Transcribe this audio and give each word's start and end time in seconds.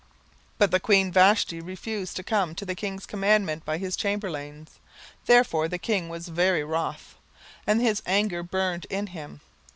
17:001:012 0.01 0.09
But 0.57 0.71
the 0.71 0.79
queen 0.79 1.11
Vashti 1.11 1.61
refused 1.61 2.15
to 2.15 2.23
come 2.23 2.49
at 2.49 2.57
the 2.57 2.73
king's 2.73 3.05
commandment 3.05 3.63
by 3.63 3.77
his 3.77 3.95
chamberlains: 3.95 4.79
therefore 5.27 5.61
was 5.61 5.69
the 5.69 5.77
king 5.77 6.11
very 6.21 6.63
wroth, 6.63 7.17
and 7.67 7.79
his 7.79 8.01
anger 8.07 8.41
burned 8.41 8.87
in 8.89 9.05
him. 9.05 9.41